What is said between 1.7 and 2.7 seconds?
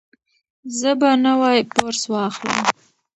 برس واخلم.